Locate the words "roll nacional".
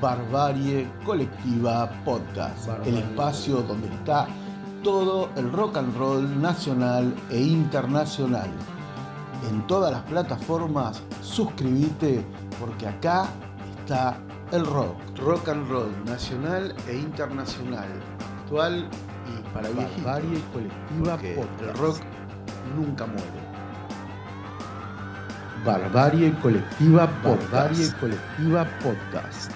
5.96-7.12, 15.68-16.72